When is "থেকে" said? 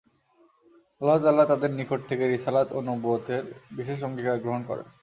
2.09-2.23